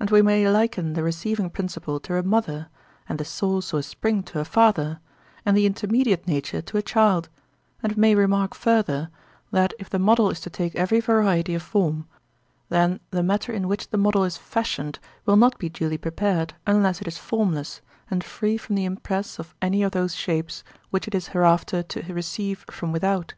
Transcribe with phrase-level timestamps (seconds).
[0.00, 2.66] And we may liken the receiving principle to a mother,
[3.08, 4.98] and the source or spring to a father,
[5.46, 7.28] and the intermediate nature to a child;
[7.80, 9.10] and may remark further,
[9.52, 12.08] that if the model is to take every variety of form,
[12.68, 17.00] then the matter in which the model is fashioned will not be duly prepared, unless
[17.00, 17.80] it is formless,
[18.10, 22.12] and free from the impress of any of those shapes which it is hereafter to
[22.12, 23.34] receive from without.